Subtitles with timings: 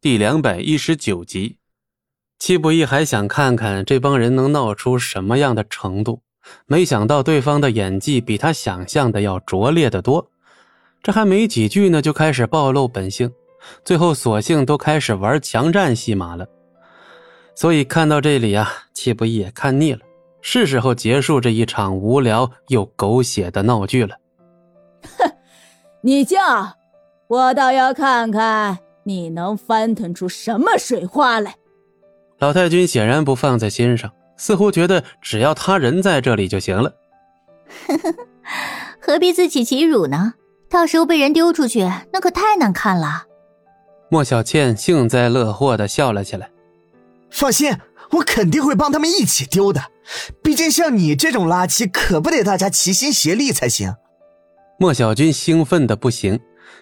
[0.00, 1.58] 第两百一十九集。
[2.38, 6.22] 戚不义还想看看这帮人能闹出什么样的程度，
[6.66, 10.30] 没想到对方的演技比他想象的要拙劣的多。
[11.02, 13.32] 这还没几句呢，就开始暴露本性，
[13.84, 16.46] 最后索性都开始玩强战戏码了。
[17.56, 20.00] 所以看到这里啊，戚不义也看腻了，
[20.40, 24.16] 是时候结束这一场无聊又狗血的闹剧了。
[25.18, 25.28] 哼，
[26.02, 26.38] 你叫，
[27.26, 28.78] 我倒要看看
[29.08, 31.54] 你能翻腾出什么水花来。
[32.40, 36.92] 老太君显然不放在心上，似乎觉得只要他人在这里就行了。
[37.86, 38.14] 呵 呵
[39.00, 40.34] 何必自取其辱呢？
[40.68, 43.24] 到时候被人丢出去，那可太难看了。
[44.10, 46.50] 莫小倩幸灾乐祸的笑了起来。
[47.30, 47.74] 放心，
[48.10, 49.82] 我肯定会帮他们一起丢的。
[50.42, 53.94] 毕竟像你这种垃圾，可不得大家齐心协力才行。
[54.78, 56.38] 莫小军兴奋的不行，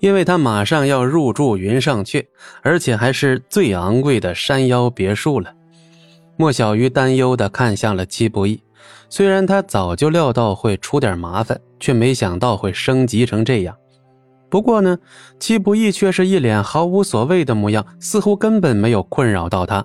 [0.00, 2.26] 因为他马上要入住云上阙，
[2.62, 5.52] 而且还是最昂贵的山腰别墅了。
[6.36, 8.62] 莫小鱼担忧的看向了戚不义，
[9.08, 13.76] 虽然他早就料到会出点麻烦，却没想到会升级成这样。
[14.48, 14.98] 不过呢，
[15.38, 19.84] 戚不义却是一脸毫无所谓的模样，似乎根本没有困扰到他。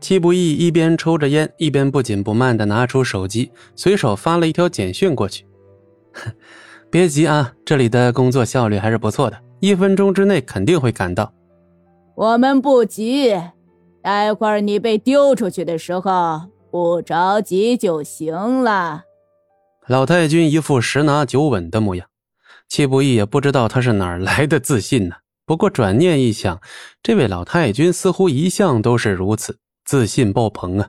[0.00, 5.44] 戚不义一边抽着烟，一边不紧不慢地拿出手机，随手发了一条简讯过去。
[6.96, 11.30] 别急啊，这里的工作效率还是不错的，一分钟之内肯定会赶到。
[12.14, 13.38] 我们不急，
[14.02, 19.02] 待会儿你被丢出去的时候不着急就行了。
[19.86, 22.08] 老太君一副十拿九稳的模样，
[22.66, 25.16] 戚不义也不知道他是哪来的自信呢。
[25.44, 26.58] 不过转念一想，
[27.02, 29.58] 这位老太君似乎一向都是如此。
[29.84, 30.88] 自信爆棚啊！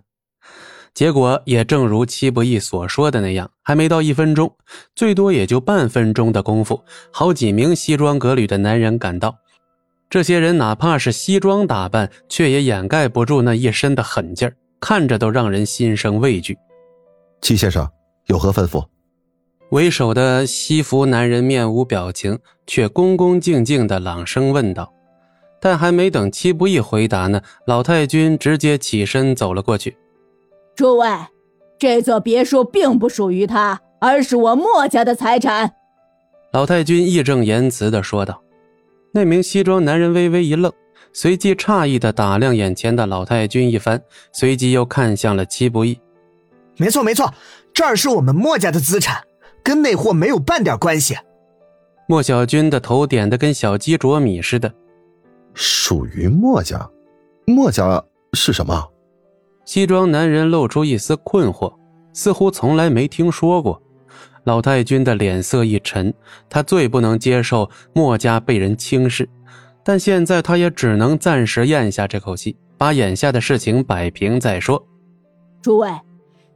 [0.97, 4.51] 结果也正如戚不义所说的那样，还没到一分钟，
[4.95, 9.37] 最多也就半分钟的功夫，好几名西装革履的男人赶到。
[10.09, 16.57] 这些人哪怕是西装打扮，却也掩盖不住那一身的狠劲儿，看着都让人心生畏惧。
[17.43, 17.87] 戚先生
[18.25, 18.83] 有何吩咐？
[19.69, 24.91] 为首的西服男人面无表情，却恭恭敬敬的朗声问道。
[25.61, 29.95] 但还没等戚不义回答呢，老太君直接起身走了过去。
[30.77, 31.07] 诸位，
[31.79, 35.73] 这座别墅并不属于他，而是我墨家的财产。
[36.53, 38.39] 老太君义正言辞的说道。
[39.11, 40.71] 那名西装男人微微一愣，
[41.13, 43.99] 随即诧异的打量眼前的老太君一番，
[44.31, 45.99] 随即又看向了戚不义。
[46.77, 47.33] 没错没错，
[47.73, 49.23] 这儿是我们墨家的资产，
[49.63, 51.17] 跟那货没有半点关系。
[52.07, 54.71] 莫小军的头点的跟小鸡啄米似的。
[55.55, 56.87] 属于墨家，
[57.47, 58.87] 墨家是什么？
[59.67, 61.73] 西装男人露出一丝困惑，
[62.13, 63.79] 似乎从来没听说过。
[64.45, 66.11] 老太君的脸色一沉，
[66.49, 69.27] 他最不能接受墨家被人轻视，
[69.83, 74.81] 但现在他也只能暂时咽下这口气，把眼下的事情摆平再说。
[75.61, 75.91] 诸位，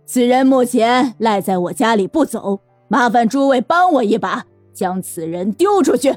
[0.06, 6.16] 此人目前赖在我家里不走，麻烦诸位帮我一把，将此人丢出去。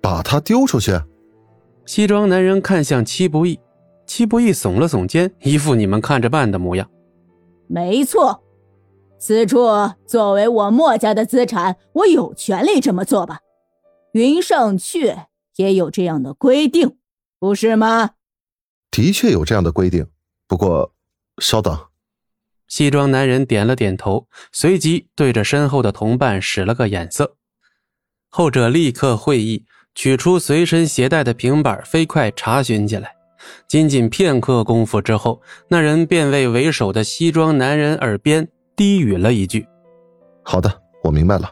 [0.00, 0.98] 把他丢出去？
[1.84, 3.60] 西装男人看向戚不义，
[4.08, 6.90] 戚不义耸了耸肩，一副你们看着办的模样。
[7.68, 8.42] 没错，
[9.20, 9.68] 此处
[10.06, 13.40] 作为我墨家的资产，我有权利这么做吧？
[14.12, 15.26] 云上阙
[15.56, 16.96] 也有这样的规定，
[17.38, 18.12] 不是吗？
[18.90, 20.06] 的确有这样的规定，
[20.48, 20.94] 不过，
[21.40, 21.78] 稍等。
[22.66, 27.36] 西装男人点了点头，随即对着身后的同伴使了个眼色，
[28.30, 29.66] 后者立刻会意。
[29.94, 33.17] 取出随身携带的平板，飞快查询起来。
[33.66, 39.66] 仅仅片刻功夫之后，那人便为为首的西装男人耳边低语了一句
[40.42, 41.50] ：“好的，我明白了。”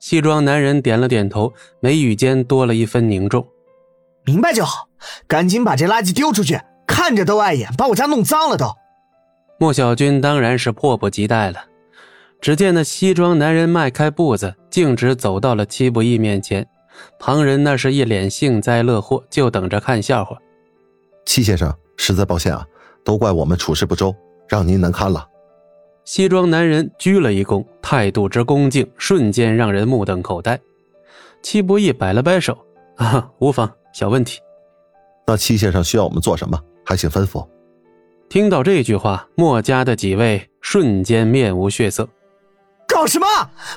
[0.00, 3.46] 西装男人点了点头，眉宇间多了一分凝重。
[4.24, 4.88] “明白就好，
[5.26, 8.66] 赶紧把这垃圾丢出去，看着都碍眼，把我家弄脏了都。”
[9.58, 11.64] 莫小军当然是迫不及待了。
[12.40, 16.66] 只见那西装男人迈开步子，径直走到了戚不义面前。
[17.18, 20.36] 旁人那是一脸幸灾乐祸，就等着看笑话。
[21.24, 22.66] 戚先生，实在抱歉啊，
[23.04, 24.14] 都怪我们处事不周，
[24.48, 25.26] 让您难堪了。
[26.04, 30.58] 西装男人鞠了一躬，态度之恭敬，瞬间让人目瞪口呆。
[31.42, 32.58] 戚不义摆了摆手
[32.98, 34.40] ：“啊，无妨，小问题。”
[35.26, 36.60] 那戚先生需要我们做什么？
[36.84, 37.46] 还请吩咐。
[38.28, 42.08] 听到这句话，墨家的几位瞬间面无血色。
[42.88, 43.26] 搞什么？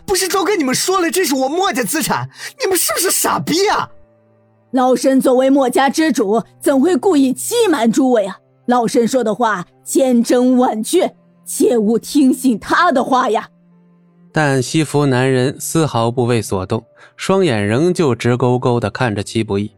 [0.05, 3.89] 不是都跟你们说了，这是我墨家资产，你们是不是傻逼啊？
[4.75, 8.37] 老身作为墨家之主，怎会故意欺瞒诸位啊？
[8.65, 13.47] 老身说的话千真万确，切勿听信他的话呀。
[14.33, 16.83] 但西服男人丝毫不为所动，
[17.15, 19.71] 双眼仍旧直勾勾的看着戚不义。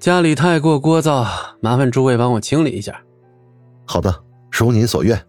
[0.00, 1.26] 家里太过聒噪，
[1.60, 2.98] 麻烦诸位帮我清理一下。
[3.84, 4.14] 好的，
[4.50, 5.22] 如您所愿。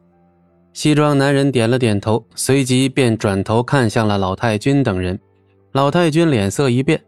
[0.72, 5.20] 西装男人点了点头，随即便转头看向了老太君等人。
[5.74, 7.04] 老太君脸色一变，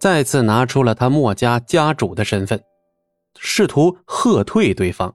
[0.00, 2.64] 再次拿出了他墨家家主的身份，
[3.38, 5.14] 试图喝退对方。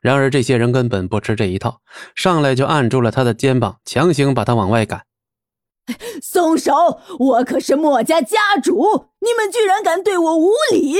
[0.00, 1.80] 然而这些人根本不吃这一套，
[2.14, 5.04] 上来就按住了他的肩膀，强行把他往外赶。
[6.20, 7.00] 松手！
[7.18, 10.96] 我可是墨家家主，你们居然敢对我无礼！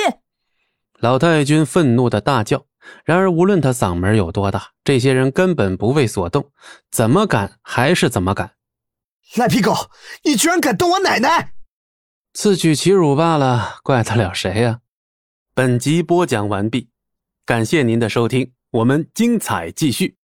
[0.98, 2.64] 老太君愤怒的大叫。
[3.04, 6.50] 然而无论他嗓门有多大，这些人根本不为所动，
[6.90, 8.52] 怎么敢还是怎么敢。
[9.36, 9.74] 赖皮狗，
[10.24, 11.52] 你居然敢动我奶奶！
[12.40, 14.78] 自取其辱罢了，怪得了谁呀？
[15.56, 16.88] 本集播讲完毕，
[17.44, 20.17] 感谢您的收听，我们精彩继续。